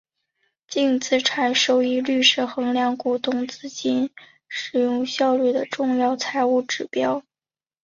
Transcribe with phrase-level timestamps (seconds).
[0.67, 4.09] 净资产收益率是衡量股东资金
[4.47, 7.23] 使用效率的重要财务指标。